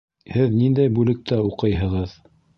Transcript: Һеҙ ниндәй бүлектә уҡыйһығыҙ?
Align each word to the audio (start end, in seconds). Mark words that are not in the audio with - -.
Һеҙ 0.37 0.55
ниндәй 0.61 0.89
бүлектә 0.95 1.39
уҡыйһығыҙ? 1.51 2.19